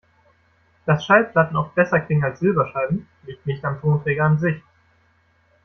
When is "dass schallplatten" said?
0.87-1.55